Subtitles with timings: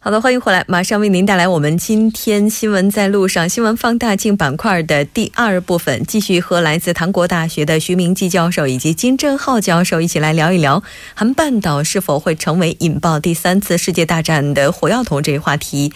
[0.00, 10.84] 好的，欢迎回来，马上为您带来我们今天新闻在路上新闻放大镜板块的第二部分，继续和来自韩国大学的徐明基教授以及金正浩教授一起来聊一聊
[11.14, 15.92] 韩半岛是否会成为引爆第三次世界大战的火药桶这一话题。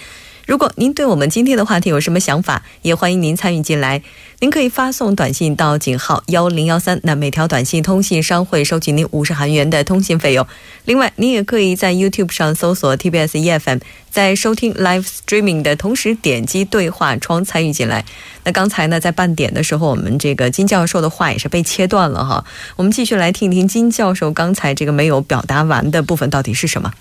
[0.47, 4.03] 如果您对我们今天的话题有什么想法，也欢迎您参与进来。
[4.41, 10.45] 您可以发送短信到井号幺零幺三，那每条短信通信商会收取您五十韩元的通信费用。
[10.85, 13.79] 另外，您也可以在 YouTube 上搜索 TBS EFM，
[14.11, 18.05] 在收听 Live Streaming 的同时点击对话窗参与进来。
[18.43, 22.45] 那刚才呢，在半点的时候，我们这个金教授的话也是被切断了哈。
[22.75, 26.93] 我们继续来听一听金教授刚才这个没有表达完的部分到底是什么？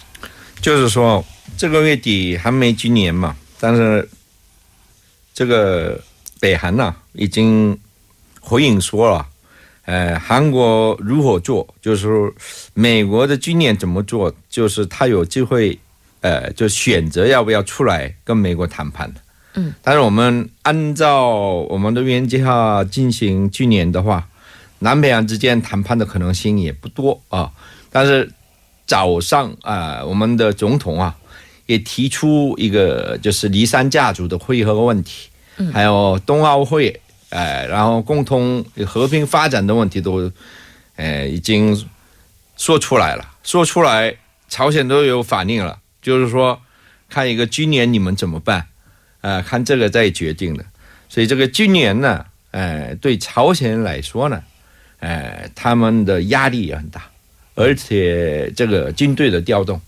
[0.62, 1.26] 就是说。
[1.62, 4.10] 这个月底还没今年嘛，但是
[5.32, 6.02] 这个
[6.40, 7.78] 北韩呐已经
[8.40, 9.28] 回应说了，
[9.86, 12.34] 呃，韩国如何做，就是
[12.74, 15.78] 美国的军演怎么做，就是他有机会，
[16.22, 19.14] 呃，就选择要不要出来跟美国谈判。
[19.54, 24.28] 嗯，但是我们按照我们的原计划进行军演的话，
[24.80, 27.52] 南北韩之间谈判的可能性也不多啊。
[27.92, 28.32] 但是
[28.88, 31.16] 早上啊，我们的总统啊。
[31.72, 35.30] 也提出一个就是离山家族的会合问题，
[35.72, 40.30] 还有冬奥会，哎，然后共同和平发展的问题都，
[40.98, 41.88] 哎，已经
[42.58, 43.26] 说出来了。
[43.42, 44.14] 说出来，
[44.50, 46.60] 朝鲜都有反应了，就是说，
[47.10, 48.68] 看一个今年你们怎么办？
[49.22, 50.66] 啊，看这个再决定的。
[51.08, 54.44] 所以这个今年呢，哎，对朝鲜人来说呢，
[55.00, 57.06] 哎，他们的压力也很大，
[57.56, 59.80] 而且这个军队的调动。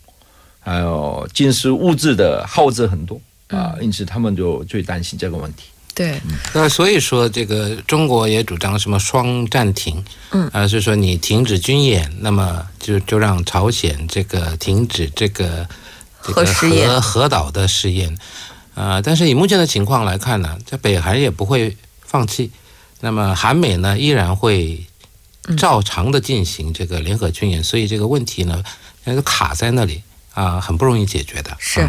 [0.64, 3.20] 还有军事物质的耗资很多
[3.50, 5.66] 啊，因此他们就最担心这个问题。
[5.96, 6.20] 对，
[6.56, 15.68] 那所以说这个中国也主张什么双暂停，嗯，啊，是说你停止军演，那么就就让朝鲜这个停止这个
[16.18, 18.18] 核试验、核核导的试验，
[18.74, 22.50] 啊，但是以目前的情况来看呢，在北韩也不会放弃，
[23.02, 24.84] 那么韩美呢依然会
[25.58, 28.64] 照常的进行这个联合军演，所以这个问题呢，
[29.04, 30.02] 那个卡在那里。
[30.34, 31.56] 啊，很不容易解决的。
[31.60, 31.88] 是，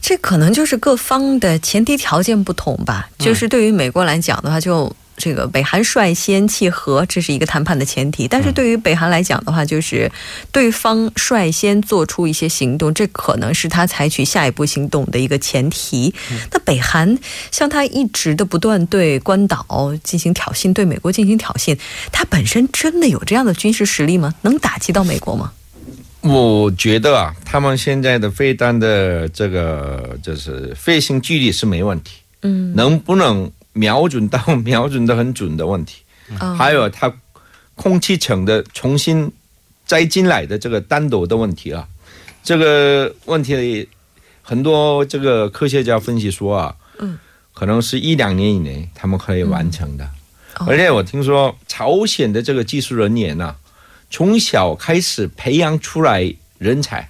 [0.00, 3.10] 这可能就是各方的前提条件不同吧。
[3.18, 8.26] 就是对于美国来讲的话，就这个北韩率先契合，这是一个谈判的前提。
[8.28, 10.10] 但是对于北韩来讲的话，就是
[10.52, 16.14] 对方率先做出一些行动，这可能是他采取下一步行动的一个前提。
[16.52, 17.18] 那北韩
[17.50, 21.76] 像他一直的不断对关岛进行挑衅，对美国进行挑衅，
[22.12, 24.32] 他本身真的有这样的军事实力吗？
[24.42, 25.52] 能打击到美国吗？
[26.22, 36.02] 我觉得啊，他们现在的飞弹的这个就是飞行距离是没问题，嗯，能不能瞄准到瞄准的很准的问题，
[36.58, 37.10] 还有它
[37.74, 39.32] 空气层的重新
[39.86, 41.88] 摘进来的这个单独的问题啊，
[42.44, 43.88] 这个问题
[44.42, 47.18] 很多这个科学家分析说啊，嗯，
[47.54, 50.06] 可能是一两年以内他们可以完成的，
[50.66, 53.56] 而且我听说朝鲜的这个技术人员呢。
[54.10, 57.08] 从小开始培养出来人才，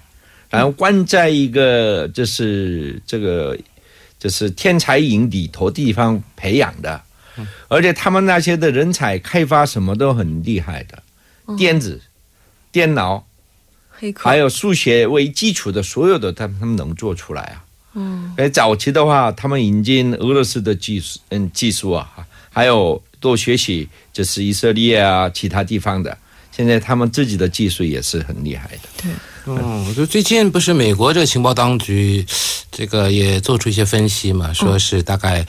[0.49, 3.57] 然后关在一个就是这个
[4.19, 7.01] 就是天才营里头地方培养的，
[7.67, 11.01] 而且他们那些的人才开发什么都很厉害的，
[11.57, 11.99] 电子、
[12.71, 13.25] 电脑、
[14.15, 17.65] 还有数学为基础的所有的，他们他们能做出来啊。
[17.93, 22.09] 嗯，哎，早期的话，他们引进俄罗斯的技术，嗯，技术啊，
[22.51, 26.15] 还有多学习就是以色列啊，其他地方的。
[26.51, 28.79] 现在他们自己的技术也是很厉害的。
[29.01, 29.11] 对，
[29.45, 32.25] 嗯，就最近不是美国这个情报当局，
[32.71, 35.45] 这个也做出一些分析嘛，说是大概，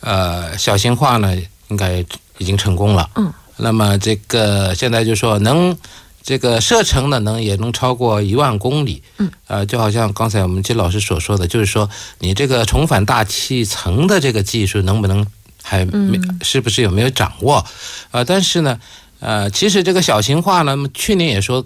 [0.00, 1.36] 呃，小型化呢
[1.68, 2.04] 应该
[2.38, 3.10] 已经成功了。
[3.16, 3.32] 嗯。
[3.56, 5.76] 那么这个现在就说能
[6.22, 9.02] 这个射程呢能也能超过一万公里。
[9.18, 9.30] 嗯。
[9.48, 11.90] 呃，就好像刚才我们金老师所说的，就是说
[12.20, 15.26] 你这个重返大气层的这个技术能不能
[15.62, 17.66] 还没是不是有没有掌握？
[18.12, 18.78] 呃，但是呢。
[19.20, 21.64] 呃，其实这个小型化呢，去年也说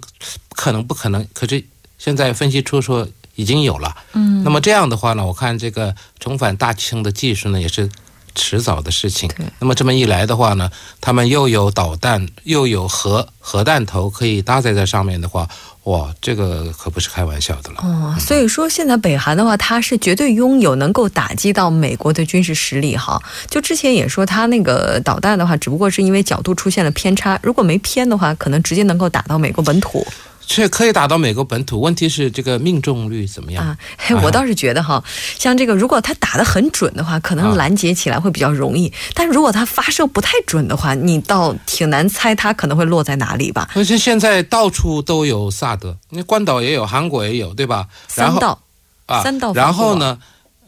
[0.55, 1.63] 可能不可能，可是
[1.97, 3.95] 现在分析出说已经有了。
[4.13, 7.89] 嗯，那么这样的话呢，我看这个重返大气层的技术呢，也是
[8.33, 9.45] 迟早的事情对。
[9.59, 10.71] 那么这么一来的话呢，
[11.01, 15.49] 他们又有导弹，又有核核弹头可以搭载在上面的话，
[15.85, 17.77] 哇，这个可不是开玩笑的了。
[17.81, 23.19] 哦，所以说现在北韩的话，它是绝对拥有能够打击到美国的军事实力哈。
[23.49, 30.05] 就之前也说，它那个导弹的话，只不过是因为角度出现了偏差，如果没偏的话，可能直接能够打到美国本土
[30.53, 33.65] 这可以打到美国本土，问题是这个命中率怎么样？
[33.65, 33.77] 啊。
[33.97, 35.01] 嘿，我倒是觉得哈，
[35.39, 43.69] 像这个如果它打得很准的话，可能啊拦截起来会比较容易；但如果它发射不太准的话，你倒挺难猜它可能会落在哪里吧。
[43.75, 47.87] 而且现在到处都有萨德，那关岛也有，韩国也有，对吧？
[48.09, 48.59] 三道
[49.05, 50.17] 啊，三道然后呢，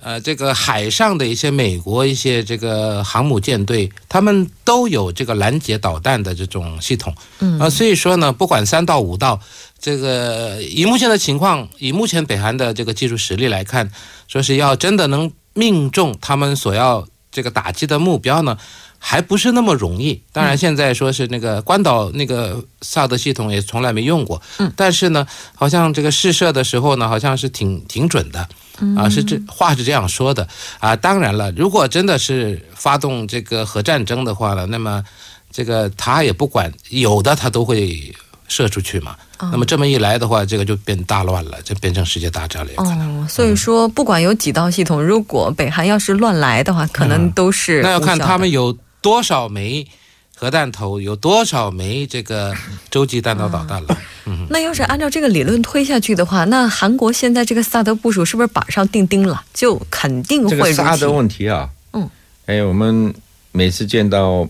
[0.02, 7.14] 呃，这个海上的一些美国一些这个航母舰队，他们都有这个拦截导弹的这种系统。
[7.40, 9.40] 嗯啊，所以说呢，不管三道五道，
[9.84, 13.92] 这个以目前的情况，以目前北韩的这个技术实力来看，
[14.30, 18.58] 说是要真的能命中他们所要这个打击的目标呢。
[19.06, 20.24] 还不是那么容易。
[20.32, 28.48] 当然，现在说是那个关岛那个萨德系统也从来没用过，嗯，但是呢，好像这个试射的时候呢，好像是挺挺准的，
[28.96, 30.48] 啊，是这话是这样说的
[30.80, 30.96] 啊。
[30.96, 35.04] 当然了，如果真的是发动这个核战争的话呢，那么
[35.52, 38.16] 这个他也不管，有的他都会
[38.48, 39.16] 射出去嘛。
[39.52, 42.72] 那么这么一来的话，这个就变大乱了，就变成世界大战了。
[42.78, 48.50] 哦，所以说不管有几道系统，如果北韩要是乱来的话，可能都是、那要看他们。
[48.54, 49.88] 有多少枚
[50.36, 52.54] 核弹头，有多少枚这个
[52.92, 53.98] 洲际弹道导弹了。
[54.50, 59.44] 那要是按照这个理论推下去的话，那韩国现在这个萨德部署是不是板上钉钉了？
[59.54, 62.08] 就肯定会入侵个萨德问题啊，嗯，
[62.46, 63.14] 哎，我们
[63.52, 64.48] 每次见到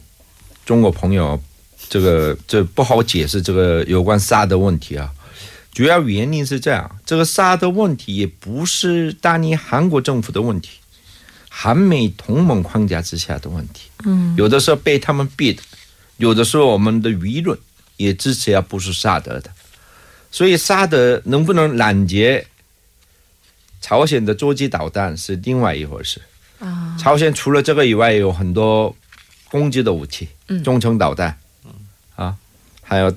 [0.65, 1.41] 中国朋友，
[1.89, 5.11] 这个这不好解释这个有关沙的问题啊。
[5.71, 10.77] 主要原因是这样，这个沙的问题也不是当年韩国政府的问题，
[11.49, 13.89] 韩美同盟框架之下的问题。
[14.05, 15.63] 嗯，有的时候被他们逼的，
[16.17, 17.57] 有的时候我们的舆论
[17.97, 19.49] 也支持要部署萨德的，
[20.29, 22.45] 所以萨德能不能拦截
[23.81, 26.21] 朝鲜的洲际导弹是另外一回事。
[26.59, 28.95] 啊，朝鲜除了这个以外，有很多
[29.49, 31.37] 攻击的武器，嗯中程导弹，啊，
[32.93, 33.11] 还有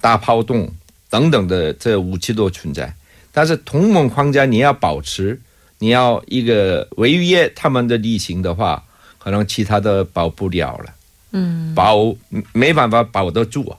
[0.00, 0.70] 大炮洞
[1.08, 2.94] 等等的这武器都存在。
[3.32, 5.40] 但是同盟框架你要保持，
[5.78, 8.84] 你要一个违约他们的例行的话，
[9.18, 10.94] 可能其他的保不了了。
[11.30, 12.14] 嗯，保
[12.52, 13.78] 没办法保得住啊。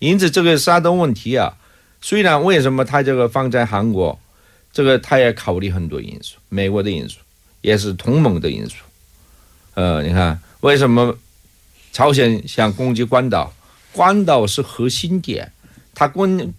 [0.00, 1.54] 因此，这个沙东问题啊，
[2.00, 4.18] 虽然为什么他这个放在韩国，
[4.72, 7.20] 这个他也考虑很多因素，美国的因素，
[7.60, 8.74] 也是同盟的因素。
[9.74, 11.16] 呃，你看为什么
[11.92, 13.54] 朝鲜想攻击关岛？
[13.94, 15.52] 关岛是核心点，
[15.94, 16.52] 他攻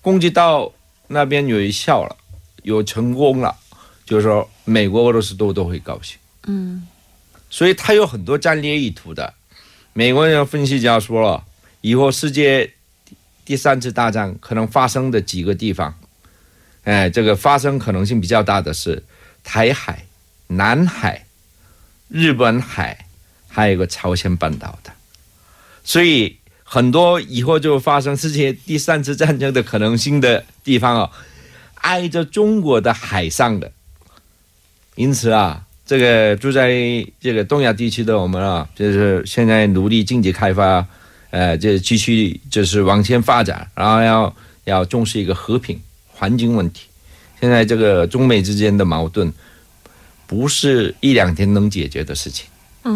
[0.00, 0.72] 攻击到
[1.06, 2.16] 那边有效了，
[2.64, 3.56] 有成功了，
[4.04, 6.18] 就是说美国、俄罗斯都都会高兴。
[6.48, 6.88] 嗯，
[7.48, 9.34] 所以它有很多战略意图的。
[9.92, 11.44] 美国人分析家说了，
[11.80, 12.72] 以后世界
[13.44, 15.96] 第三次大战可能发生的几个地方，
[16.82, 19.04] 哎，这个发生可能性比较大的是
[19.44, 20.06] 台海、
[20.48, 21.26] 南海、
[22.08, 23.06] 日本海，
[23.48, 24.92] 还有一个朝鲜半岛的。
[25.84, 31.10] 所以很多以后就发生世界第三次战争的可能性的地方啊，
[31.76, 33.70] 挨着中国的海上的。
[34.94, 36.70] 因此啊，这个住在
[37.20, 40.86] 这个东亚地区的我们啊，就是现在努力经济开发，
[41.30, 46.86] 呃，就继续就是往前发展，然后要要重视一个和平环境问题。
[47.40, 49.32] 现在这个中美之间的矛盾，
[50.26, 52.46] 不是一两天能解决的事情，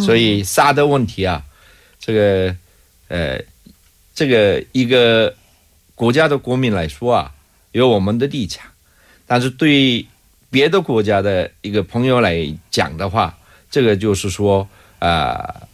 [0.00, 1.42] 所以沙的问题啊，
[1.98, 2.54] 这个
[3.08, 3.40] 呃，
[4.14, 5.34] 这个一个
[5.94, 7.32] 国家的国民来说啊，
[7.72, 8.66] 有我们的立场，
[9.26, 10.06] 但是对
[10.50, 13.38] 别的国家的一个朋友来讲的话，
[13.70, 15.68] 这个就是说啊、呃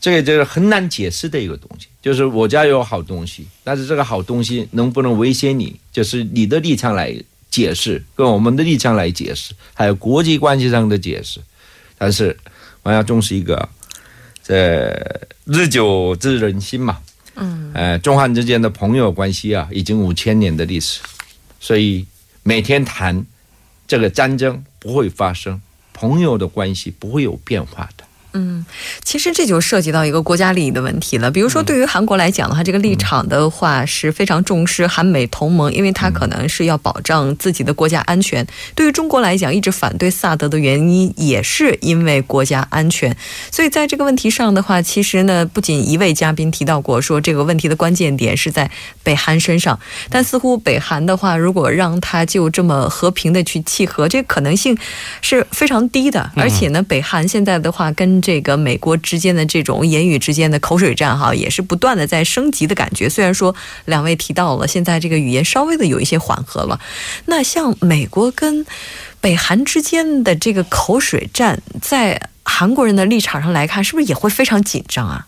[0.00, 1.88] 这个就是很难解释的一个东西。
[2.00, 7.12] 就是我家有好东西，但是这个好东西能不能威胁你，就是你的立场来
[7.50, 11.40] 解释，跟我们的立场来解释，还有国际关系上的解释。
[11.98, 12.38] 但是
[12.84, 13.68] 我要重视一个，
[14.48, 16.96] 这日久知人心嘛。
[17.34, 21.02] 嗯，呃，中汉之间的朋友关系啊，已经五千年的历史，
[21.60, 22.06] 所以
[22.42, 23.26] 每天谈
[23.86, 25.60] 这个战争不会发生，
[25.92, 27.97] 朋友的关系不会有变化的。
[28.32, 28.64] 嗯，
[29.02, 31.30] 其实这就涉及到一个国家利益的问题了。
[31.30, 38.46] 比如说，对于韩国来讲的话，这个立场的话是非常重视韩美同盟，因为它可能是要保障自己的国家安全。
[38.74, 43.16] 对于中国来讲，一直反对萨德的原因也是因为国家安全。
[43.50, 48.70] 所以在这个问题上的话，其实呢，不仅一位嘉宾提到过说这个问题的关键点是在
[49.02, 49.78] 北韩身上，
[50.10, 54.76] 但似乎北韩的话，如果让他就这么和平的去契合，这可能性
[55.22, 56.30] 是非常低的。
[56.36, 63.08] 而且呢，北韩现在的话跟这个美国之间的这种言语之间的口水战，哈，也是不断的在升级的感觉。
[63.08, 66.80] 虽然说两位提到了，现在这个语言稍微的有一些缓和了。
[67.26, 68.64] 那像美国跟
[69.20, 75.26] 北韩之间的这个口水战，在韩国人的立场上来看，是不是也会非常紧张啊？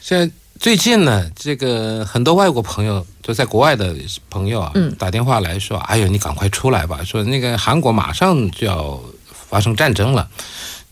[0.00, 3.96] 现在最近呢，这个很多外国朋友就在国外的
[4.28, 7.00] 朋友啊，打电话来说：“哎呦，你赶快出来吧！
[7.04, 9.00] 说那个韩国马上就要
[9.48, 10.28] 发生战争了。”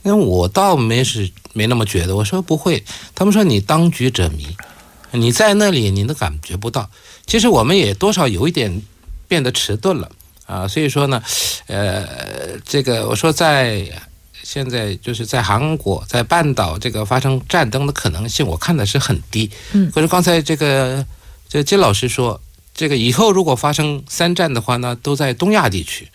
[0.09, 2.83] 那我倒没是没那么觉得，我说不会。
[3.15, 4.57] 他们说你当局者迷，
[5.13, 6.89] 你在那里你都感觉不到。
[7.27, 8.83] 其实我们也多少有一点
[9.29, 10.11] 变得迟钝了
[10.47, 10.67] 啊。
[10.67, 11.23] 所以说呢，
[11.67, 13.87] 呃，这个我说在
[14.43, 19.51] 现在就是在韩国在半岛这个发生战争的可能性，我看的是很低。
[19.73, 19.91] 嗯。
[19.91, 21.05] 可是刚才这个
[21.51, 22.41] 这金老师说，
[22.75, 26.09] 这个以后如果发生三战的话呢，都在东亚地区。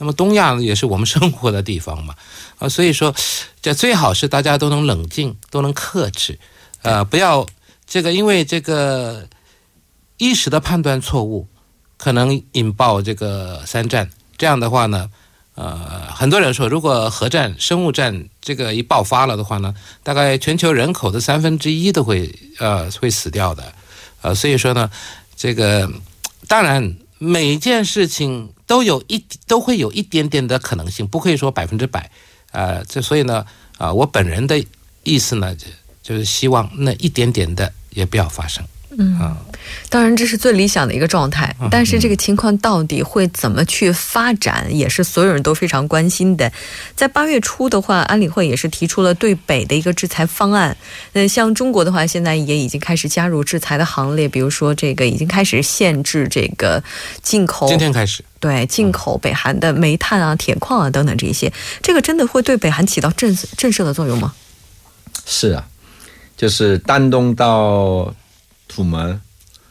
[0.00, 2.14] 那么东亚也是我们生活的地方嘛，
[2.58, 3.14] 啊，所以说，
[3.60, 6.38] 这最好是大家都能冷静，都能克制，
[6.80, 7.46] 呃，不要
[7.86, 9.28] 这个因为这个
[10.16, 11.46] 一时的判断错误，
[11.98, 14.08] 可能引爆这个三战。
[14.38, 15.10] 这样的话呢，
[15.54, 23.74] 呃，很多人说，如果核战、生物战这个一爆发了的话呢，大概全球人口的三分之一都会呃会死掉的，
[24.22, 24.90] 呃，所以说呢，
[25.36, 25.92] 这个
[26.48, 26.96] 当然。
[27.22, 32.10] 每件事情都有一都会有一点点的可能性，不可以说百分之百，
[32.50, 33.44] 呃，这所以呢，
[33.76, 34.64] 啊，我本人的
[35.02, 35.66] 意思呢，就
[36.02, 38.64] 就是希望那一点点的也不要发生。
[38.98, 39.36] 嗯，
[39.88, 46.50] 当然这是最理想的一个状态，但是这个情况到底会怎么去发展，也是所有人都非常关心的。
[46.96, 50.76] 在八月初的话，安理会也是提出了对北的一个制裁方案。
[51.12, 56.82] 那像中国的话，现在也已经开始加入制裁的行列，比如说这个已经开始限制这个
[57.22, 64.34] 进口，今天开始对进口北韩的煤炭啊、铁矿啊等等这些，这个真的会对北韩起到震震慑的作用吗？
[65.24, 65.64] 是啊，
[66.36, 68.12] 就是丹东到。
[68.70, 69.20] 土门，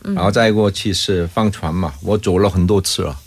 [0.03, 1.93] 然后再过去是放船嘛。
[2.01, 3.17] 我走了很多次了，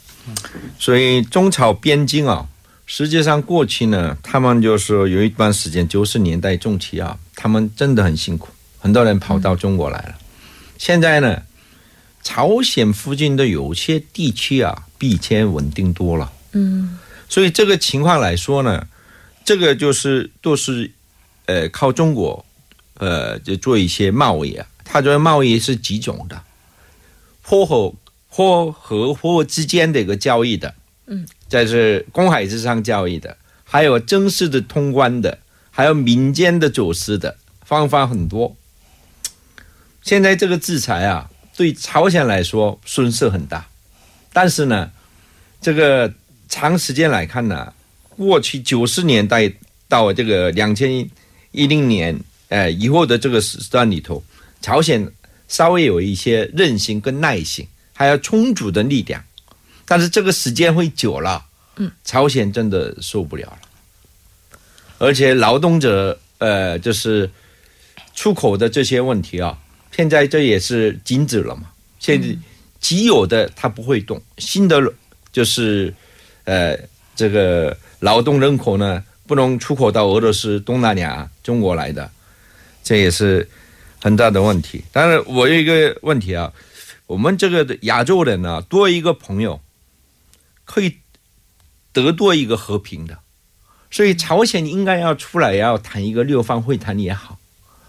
[0.79, 2.47] 所以中朝边境啊，
[2.85, 8.49] 实际上过去呢，他们就是有一段时间九十年代中期啊，他们真的很辛苦，
[8.79, 10.15] 很多人跑到中国来了。
[10.77, 11.43] 现在呢，
[12.23, 16.31] 朝鲜附近的有些地区啊，比以前稳定多了。
[16.53, 16.99] 嗯，
[17.29, 18.87] 所以这个情况来说呢，
[19.45, 20.91] 这个就是都是
[21.47, 22.45] 呃靠中国
[22.99, 24.67] 呃就做一些贸易啊。
[24.85, 26.43] 它这个贸易是几种的，
[27.43, 27.95] 货和
[28.29, 30.75] 货和货之间的一个交易的，
[31.07, 35.39] 嗯，这是公海之上交易的，还有正式的通关的，
[35.71, 38.57] 还有民间的走私的方法很多。
[40.03, 43.67] 现在这个制裁啊，对朝鲜来说损失很大，
[44.33, 44.91] 但是呢，
[45.61, 46.13] 这个
[46.49, 47.73] 长时间来看呢，
[48.17, 49.53] 过去九十年代
[49.89, 51.09] 到这个两千
[51.53, 54.23] 一零年，呃以后的这个时段里头。
[54.63, 55.13] 朝鲜
[55.49, 59.23] 稍微有一些韧性跟耐性，还有充足的力量，
[59.85, 61.45] 但是这个时间会久了，
[61.77, 63.59] 嗯，朝鲜真的受不了了。
[64.99, 67.29] 而且劳动者，呃，就是
[68.15, 69.59] 出口的这些问题啊，
[69.91, 71.65] 现在这也是禁止了嘛。
[71.99, 72.29] 现在
[72.81, 74.81] 既有的它不会动，新的
[75.33, 75.93] 就是，
[76.45, 76.79] 呃，
[77.17, 82.09] 这个劳动人口呢不能出口到俄罗斯、东南亚、中国来的，
[82.85, 83.49] 这也是。
[84.03, 86.53] 很大的问题，但是我有一个问题啊，
[87.07, 89.61] 我们这个亚洲人呢，多一个朋友，
[90.65, 90.99] 可以
[91.93, 93.21] 得多一个和平的，
[93.93, 97.39] 所以朝鲜应该要出来要谈一个六方会谈也好，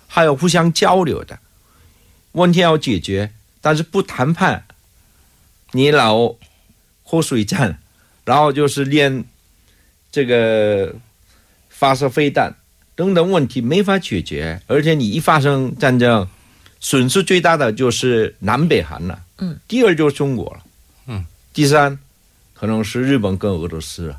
[0.08, 1.40] 还有互相交流的
[2.34, 4.66] 问题要解决，但是不谈判，
[5.72, 6.36] 你老
[7.02, 7.80] 喝水战，
[8.24, 9.26] 然后就是练
[10.12, 10.94] 这个
[11.70, 12.56] 发射飞弹。
[12.96, 16.28] 等等问题没法解决，而且你一发生战争，
[16.80, 19.20] 损失最大的就是南北韩了。
[19.40, 20.60] 嗯，第二就是中国了。
[21.08, 21.98] 嗯，第三
[22.54, 24.18] 可能是日本跟俄罗斯了。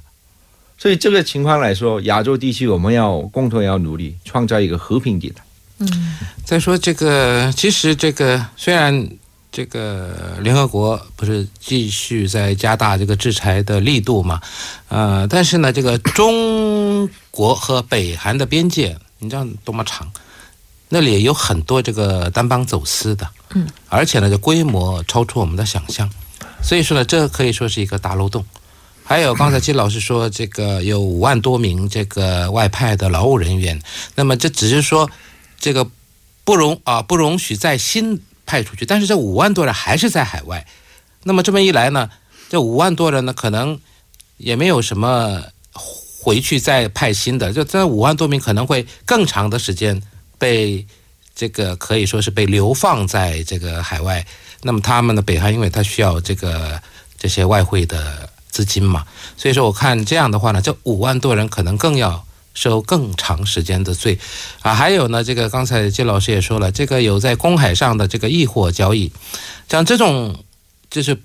[0.77, 5.43] 所以这个情况来说，亚洲地区我们要共同要努力创造一个和平地带。
[5.79, 5.89] 嗯，
[6.45, 9.09] 再说这个，其实这个虽然
[9.55, 14.41] 这个联合国不是继续在加大这个制裁的力度嘛？
[14.89, 20.11] 呃，但是呢，这个中国和北韩的边界，你知道多么长？
[20.89, 26.11] 那里有很多这个单帮走私的，嗯，而且呢，这规模超出我们的想象，
[26.61, 28.45] 所以说呢，这可以说是一个大漏洞。
[29.05, 33.81] 还有刚才金老师说，这个有五万多名这个外派的劳务人员，
[34.17, 35.09] 那么这只是说
[35.61, 35.87] 这个
[36.43, 40.67] 不容啊不容许在新派出去，但是这五万多人还是在海外，
[41.23, 42.11] 那么这么一来呢，
[42.49, 43.81] 这五万多人呢可能
[44.37, 50.03] 也没有什么回去再派新的，就这五万多名可能会更长的时间
[50.39, 50.87] 被
[51.35, 54.27] 这个可以说是被流放在这个海外。
[54.63, 56.81] 那么他们的北韩，因为他需要这个
[57.19, 59.05] 这些外汇的资金嘛，
[59.37, 62.25] 所以说我看这样的话呢，这五万多人可能更要
[62.55, 64.19] 受更长时间的罪
[64.63, 64.73] 啊。
[64.73, 69.13] 还有呢，这个刚才金老师也说了，这个有在公海上的这个易货交易，
[69.69, 70.43] 像这种
[70.91, 71.21] 就是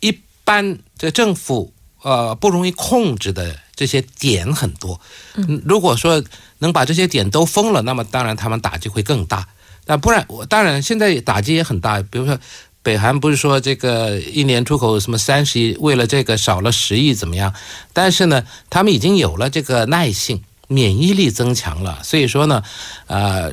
[0.00, 1.72] 一般这政府
[2.02, 5.00] 呃不容易控制的这些点很多。
[5.34, 6.22] 嗯，如果说
[6.58, 9.48] 能把这些点都封了，那么当然他们打击会更大。
[9.86, 12.38] 那不然，我当然现在打击也很大，比如说。
[12.84, 17.54] 北韩不是说这个一年出口什么三十亿，为了这个少了十亿怎么样？
[17.94, 22.00] 但是呢，他们已经有了这个耐性，免疫力增强了。
[22.02, 22.62] 所以说呢，
[23.06, 23.52] 呃，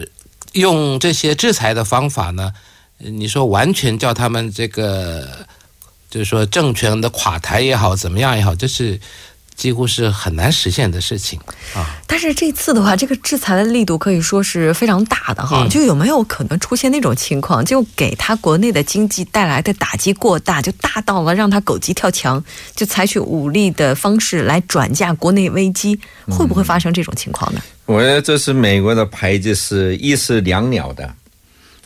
[0.54, 2.54] 用这些制裁的方法呢，
[2.98, 5.46] 你说完全叫他们这个，
[6.10, 9.00] 就是说政权的垮台也好，怎么样也好，这是。
[9.62, 11.40] 几乎是很难实现的事情
[11.76, 11.86] 啊！
[12.08, 15.68] 但是这次的话，这个制裁的力度可以说是非常大的哈。
[15.70, 22.44] 就有没有可能出现那种情况，就给他国内的经济带来的打击过大，就大到了让他狗急跳墙，
[22.76, 25.96] 就采取武力的方式来转嫁国内危机？
[26.26, 27.62] 会不会发生这种情况呢？
[27.86, 31.08] 我觉得这是美国的牌子是一石两鸟的。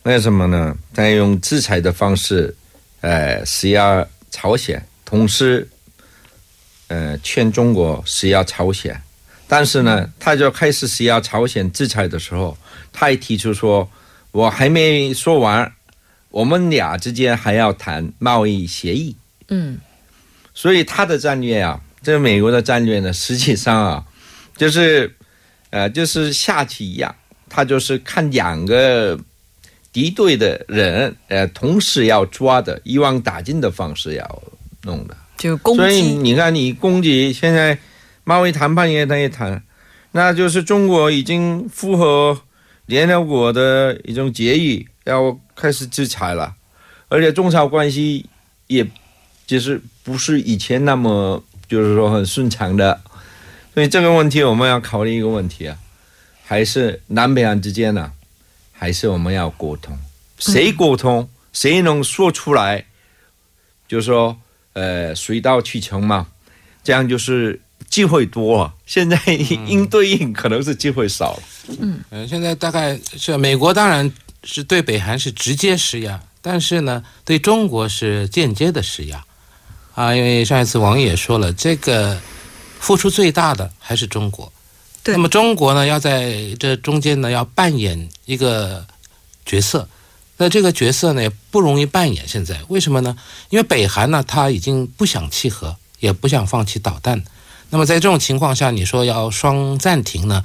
[0.03, 0.73] 为什么呢？
[0.93, 2.55] 他用制裁的方式，
[3.01, 5.67] 呃，施压朝鲜，同时。
[6.87, 9.01] 呃，劝中国施压朝鲜，
[9.47, 12.57] 但是呢，他就开始施压朝鲜制裁的时候，
[12.93, 13.89] 他也提出说，
[14.31, 15.73] 我还没说完，
[16.29, 19.15] 我们俩之间还要谈贸易协议。
[19.47, 19.79] 嗯，
[20.53, 24.05] 所以他的战略啊，这个美国的战略呢，实际上啊，
[24.55, 25.15] 就是，
[25.71, 27.15] 呃，就是下棋一样，
[27.49, 29.19] 他就是看两个
[29.91, 34.43] 敌对的人，呃，同时要抓的一网打尽的方式要
[34.85, 35.17] 弄的。
[35.37, 37.77] 就攻击，所以你看，你攻击现在
[38.23, 39.61] 贸易谈判也在谈，
[40.13, 42.41] 那就是中国已经符合
[42.85, 46.55] 联合国的一种决议，要开始制裁了，
[47.09, 48.25] 而且中朝关系
[48.67, 48.87] 也
[49.45, 53.01] 就是不是以前那么就是说很顺畅的，
[53.73, 55.77] 所以这个问题我们要考虑一个问题啊，
[56.45, 58.13] 还是南北韩之间呢，
[58.71, 59.97] 还是我们要沟通，
[60.39, 62.85] 谁沟通，谁能说出来，
[63.85, 64.39] 就是说。
[64.75, 66.27] 呃，水到渠成嘛，
[66.83, 67.59] 这样就是
[67.89, 68.71] 机会多。
[68.85, 71.43] 现在应对应可能是机会少了。
[71.79, 74.11] 嗯，呃，现在大概是美国，当然
[74.43, 79.23] 是对北韩是直接施压，但是呢，对中国是间接的施压。
[79.93, 82.19] 啊，因为上一次王也说了，这个
[82.79, 84.51] 付出最大的还是中国。
[85.01, 85.15] 对。
[85.15, 88.85] 那么中国呢，要在这中间呢，要扮演一个
[89.45, 89.87] 角色。
[90.37, 92.27] 那这个角色呢也不容易扮演。
[92.27, 93.15] 现在为什么呢？
[93.49, 97.23] 因为北韩呢他已经不想契合，也不想放弃导弹。
[97.69, 100.43] 那么在这种情况下，你说要双暂停呢？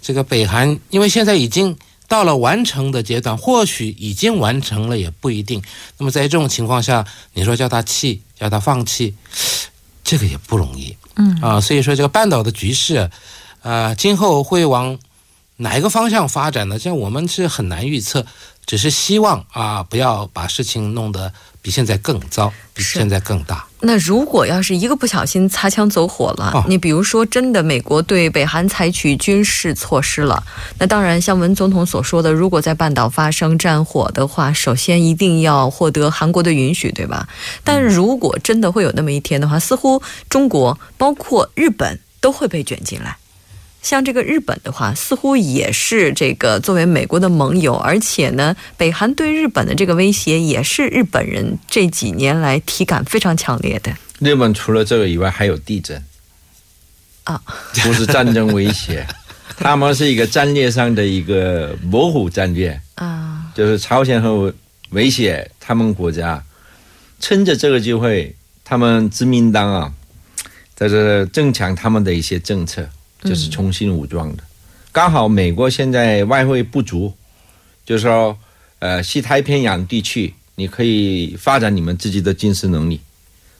[0.00, 5.62] 这个北韩因为现在已经到了完成的阶段，或许已经完成了也不一定。
[5.98, 9.14] 那么在这种情况下，你说叫他弃，叫他放弃，
[10.04, 10.96] 这个也不容易。
[11.16, 13.10] 嗯啊，所以说这个半岛的局势，
[13.62, 14.98] 啊，今后会往
[15.56, 16.78] 哪一个方向发展呢？
[16.78, 18.24] 像我们是很难预测。
[18.68, 23.64] 只是希望啊，不要把事情弄得比现在更糟，比现在更大。
[23.80, 30.44] 那如果要是一个不小心擦枪走火了，你比如说真的美国对北韩采取军事措施了，
[30.78, 37.26] 那当然像文总统所说的，如果在半岛发生战火的话，首先一定要获得韩国的允许，对吧？
[37.64, 43.16] 但如果真的会有那么一天的话，似乎中国包括日本都会被卷进来。
[43.88, 53.90] 像这个日本的话，似乎也是这个作为美国的盟友，而且呢，北韩对日本的这个威胁也是日本人这几年来体感非常强烈的。
[54.18, 56.04] 日本除了这个以外，还有地震
[57.24, 57.40] 啊，
[57.82, 59.06] 不是战争威胁，
[59.56, 64.52] 他们是一个战略上的一个模糊战略啊，就是朝鲜和
[64.90, 66.44] 威胁他们国家，
[67.20, 69.90] 趁着这个机会，他们自民党啊，
[70.74, 72.86] 在这增强他们的一些政策。
[73.22, 74.42] 就是重新武装的，
[74.92, 77.12] 刚好美国现在外汇不足，
[77.84, 78.38] 就是说，
[78.78, 83.00] 呃，西太平洋地区你可以发展你们自己的军事能力，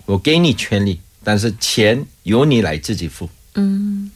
[0.07, 3.29] 我给你权利，但是钱由你来自己付。
[3.55, 4.11] 嗯，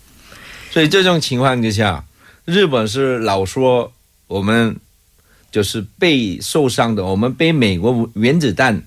[0.70, 2.04] 所以这种情况之下，
[2.44, 3.92] 日本是老说
[4.28, 4.76] 我们
[5.50, 8.82] 就是被受伤的，我们被美国原子弹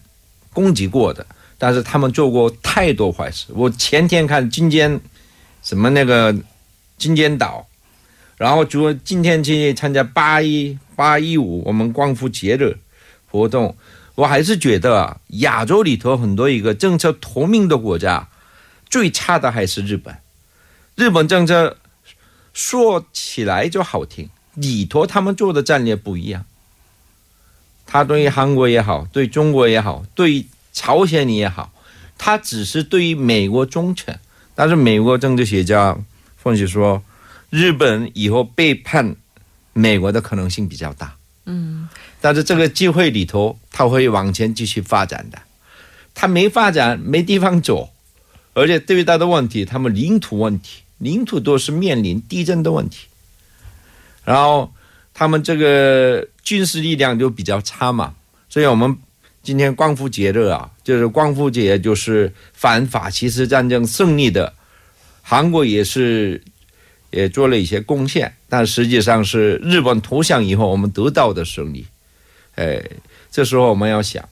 [0.54, 1.26] 攻击过的，
[1.58, 3.48] 但是他们做过太多坏事。
[3.50, 5.00] 我前天看金间
[5.66, 6.34] 什么那个
[6.96, 7.68] 金尖岛，
[8.38, 12.78] 然后就今天去参加八一八一五我们光复节日
[13.32, 13.76] 活动。
[14.14, 18.30] 我还是觉得，亚洲里头很多一个政策同命的国家，
[18.88, 20.16] 最差的还是日本。
[20.94, 21.78] 日本政策
[22.54, 26.46] 说起来就好听，里头他们做的战略不一样。
[27.88, 31.74] 他对于韩国也好，对中国也好，对朝鲜也好，
[32.18, 34.16] 他只是对于美国忠诚。
[34.56, 35.96] 但是美国政治学家
[36.38, 37.04] 分析说，
[37.50, 39.16] 日本以后背叛
[39.74, 41.16] 美国的可能性比较大。
[41.46, 41.88] 嗯。
[42.22, 45.38] 但是这个机会里头，他会往前继续发展的。
[46.16, 47.92] 他没发展，没地方走，
[48.54, 53.08] 而且最大的问题，他们领土问题，领土都是面临地震的问题。
[54.24, 54.74] 然后
[55.14, 58.16] 他们这个军事力量就比较差嘛，
[58.50, 58.98] 所以我们
[59.46, 64.52] 今天光复节日啊，就是光复节，就是反法西斯战争胜利的。
[65.22, 66.42] 韩国也是
[67.12, 71.86] 也做了一些贡献，但实际上是日本投降以后，我们得到的胜利。
[72.56, 72.84] 哎，
[73.30, 74.28] 这时候我们要想，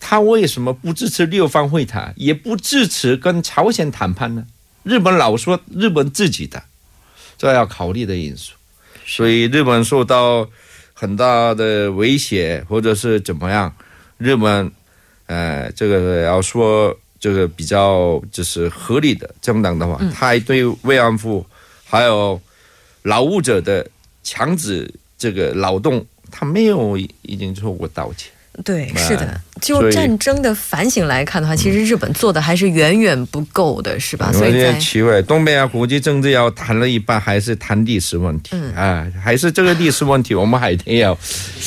[0.00, 4.44] 他为什么不支持六方会谈，也不支持跟朝鲜谈判呢？
[4.82, 6.64] 日本老说日本自己的，
[7.38, 8.54] 这要考虑的因素。
[9.06, 10.48] 所以日本受到
[10.92, 13.72] 很大的威胁，或者是怎么样？
[14.22, 14.70] 日本，
[15.26, 21.44] 呃，这个要说这个比较就是合理的正当的话，他还对慰安妇
[21.84, 22.40] 还有
[23.02, 23.86] 劳务者的
[24.22, 26.04] 强制这个劳动。
[26.34, 28.32] 他没有已经做过道歉，
[28.64, 29.38] 对，是的。
[29.60, 34.32] 就战争的反省来看的话，其实日本做的还是远远不够的，是吧？
[34.32, 41.16] 所以在奇怪，东北亚国际政治要谈了一半，还是谈历史问题，啊，还是这个历史问题，我们还得要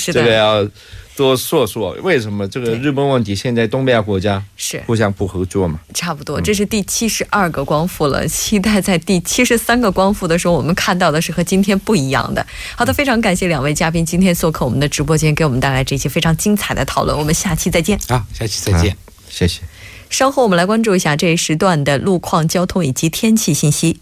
[0.08, 0.68] 这个要。
[1.15, 5.80] 多说说为什么这个日本问题现在东北亚国家是互相不合作嘛？
[5.93, 8.28] 差不多，这是第七十二个光复了。
[8.28, 12.45] 期待在第七十三个光复的时候，我们看到的是和今天不一样的。
[12.75, 17.17] 好的，非常感谢两位嘉宾今天做客我们的直播间，给我们带来这些非常精彩的讨论。
[17.17, 17.97] 我们下期再见。
[18.10, 18.97] 好，下期再见，
[19.30, 19.62] 谢谢。
[20.10, 23.99] 稍后我们来关注一下这一时段的路况、交通以及天气信息。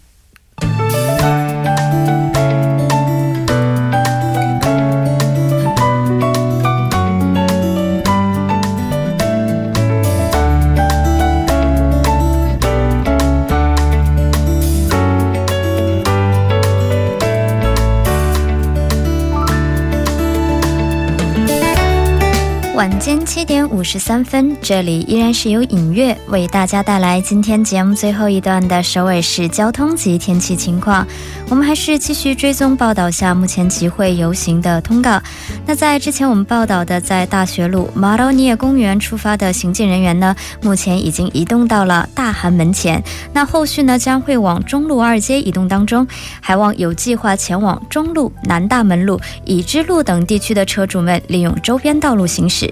[22.84, 31.06] 晚间七点五十三分，这里依然是由影月为大家带来今天节目最后一段的首尾市交通及天气情况。
[31.48, 35.18] 我们还是继续追踪报道下目前集会游行的通告。
[35.64, 43.02] 那在之前我们报道的，在大学路马罗尼亚公园出发的行进人员呢，目前已经移动到了大韩门前。
[43.32, 46.06] 那后续呢，将会往中路二街移动当中，
[46.38, 52.70] 还望有计划前往中路、南大门路、已知路等地区的车主们利用周边道路行驶。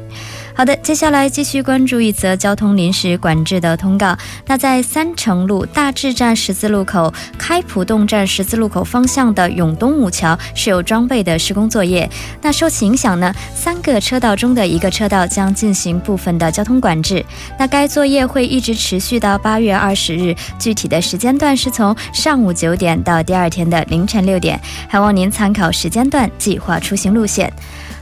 [0.54, 4.14] 好的，接下来继续关注一则交通临时管制的通告。
[4.46, 12.08] 那在三城路大智站十字路口、开浦洞站十字路口方向的永东五桥是有装备的施工作业。
[12.42, 17.24] 那受其影响呢，三个车道中的一个车道将进行部分的交通管制。
[17.58, 24.60] 那该作业会一直持续到八月二十日，具体的时间段是从上午九点到第二天的凌晨六点。
[24.86, 27.50] 还望您参考时间段计划出行路线。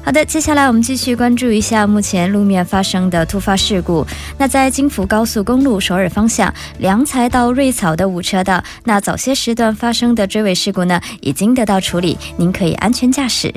[0.02, 4.04] 好的，接下来我们继续关注一下目前路面发生的突发事故。
[4.38, 13.54] 那在京福高速公路首尔方向良才到瑞草的五车道，那早些时段发生的追尾事故呢，已经得到处理，您可以安全驾驶。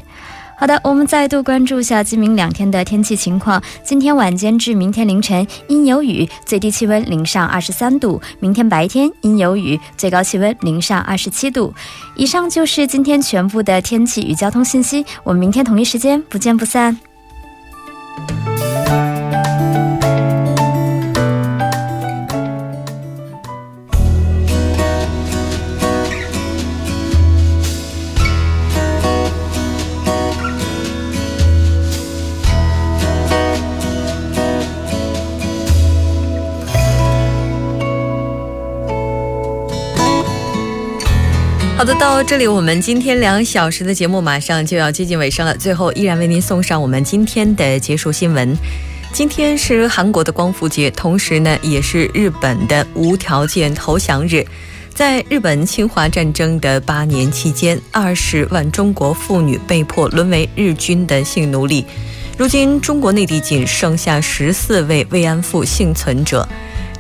[0.55, 3.61] 好的，我们再度关注下今明两天的天气情况。
[3.83, 11.73] 今天晚间至明天凌晨阴有雨，最低气温零上二十三度；明天白天阴有雨，最高气温零上二十七度。
[12.15, 15.05] 以上就是今天全部的天气与交通信息。
[15.23, 16.97] 我们明天同一时间不见不散。
[41.83, 45.53] 好的，到这里我们今天两小时的节目马上就要接近尾声了。
[45.57, 48.55] 最后，依然为您送上我们今天的结束新闻。
[49.11, 54.45] 今天是韩国的光复节，同时呢，也是日本的无条件投降日。
[54.93, 61.85] 在日本侵华战争的八年期间，二十万中国妇女被迫沦为日军的性奴隶。
[62.37, 66.47] 如今，中国内地仅剩下十四位慰安妇幸存者。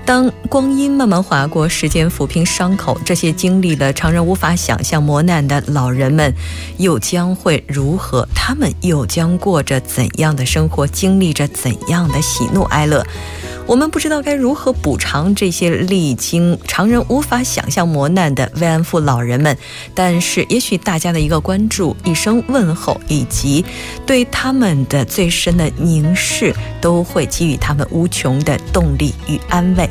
[0.05, 6.33] 当光阴慢慢划过，时间抚平伤口，这些经历了常人无法想象磨难的老人们，
[6.77, 8.27] 又将会如何？
[8.35, 10.85] 他们又将过着怎样的生活？
[10.85, 13.05] 经历着怎样的喜怒哀乐？
[13.65, 19.57] 我们不知道该如何补偿这些历经常人无法想象磨难的慰安妇老人们，
[19.95, 23.63] 但是也许大家的一个关注、一声问候，以及
[24.05, 29.89] 对他们的最深的凝视，都会给予他们无穷的动力与安慰。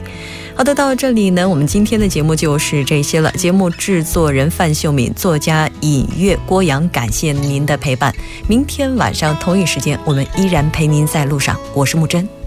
[0.55, 3.31] 好的，到这里呢，我们今天的节目就是这些了。
[3.33, 8.15] 节目制作人范秀敏，作家尹月、郭阳，感谢您的陪伴。
[8.47, 11.59] 明天晚上同一时间，我们依然陪您在路上。
[11.75, 12.42] 我是木真。